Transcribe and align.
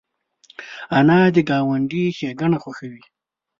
انا 0.97 1.19
د 1.35 1.37
ګاونډي 1.49 2.03
ښېګڼه 2.17 2.57
خوښوي 2.63 3.03